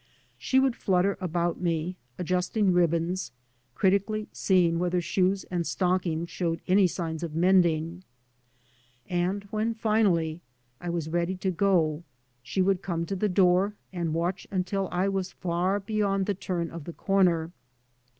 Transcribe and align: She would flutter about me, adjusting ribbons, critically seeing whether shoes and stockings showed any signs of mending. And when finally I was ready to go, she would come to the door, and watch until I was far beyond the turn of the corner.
She 0.39 0.59
would 0.59 0.75
flutter 0.75 1.15
about 1.21 1.61
me, 1.61 1.95
adjusting 2.17 2.73
ribbons, 2.73 3.31
critically 3.75 4.27
seeing 4.31 4.79
whether 4.79 4.99
shoes 4.99 5.43
and 5.51 5.63
stockings 5.67 6.31
showed 6.31 6.59
any 6.67 6.87
signs 6.87 7.21
of 7.21 7.35
mending. 7.35 8.03
And 9.07 9.43
when 9.51 9.75
finally 9.75 10.41
I 10.79 10.89
was 10.89 11.07
ready 11.09 11.35
to 11.35 11.51
go, 11.51 12.01
she 12.41 12.63
would 12.63 12.81
come 12.81 13.05
to 13.05 13.15
the 13.15 13.29
door, 13.29 13.75
and 13.93 14.11
watch 14.15 14.47
until 14.49 14.89
I 14.91 15.07
was 15.07 15.33
far 15.33 15.79
beyond 15.79 16.25
the 16.25 16.33
turn 16.33 16.71
of 16.71 16.85
the 16.85 16.93
corner. 16.93 17.51